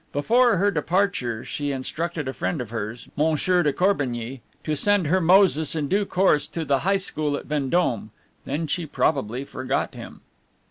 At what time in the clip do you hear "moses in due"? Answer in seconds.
5.21-6.05